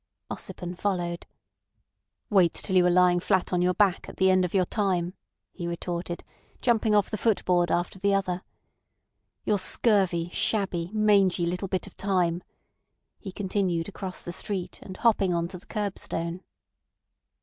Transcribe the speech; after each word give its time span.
Ossipon 0.31 0.73
followed. 0.75 1.27
"Wait 2.31 2.53
till 2.55 2.75
you 2.75 2.83
are 2.87 2.89
lying 2.89 3.19
flat 3.19 3.53
on 3.53 3.61
your 3.61 3.75
back 3.75 4.09
at 4.09 4.17
the 4.17 4.31
end 4.31 4.43
of 4.43 4.51
your 4.55 4.65
time," 4.65 5.13
he 5.53 5.67
retorted, 5.67 6.23
jumping 6.59 6.95
off 6.95 7.11
the 7.11 7.19
footboard 7.19 7.69
after 7.69 7.99
the 7.99 8.11
other. 8.11 8.41
"Your 9.45 9.59
scurvy, 9.59 10.29
shabby, 10.29 10.89
mangy 10.91 11.45
little 11.45 11.67
bit 11.67 11.85
of 11.85 11.95
time," 11.97 12.41
he 13.19 13.31
continued 13.31 13.87
across 13.87 14.23
the 14.23 14.31
street, 14.31 14.79
and 14.81 14.97
hopping 14.97 15.35
on 15.35 15.47
to 15.49 15.59
the 15.59 15.67
curbstone. 15.67 16.41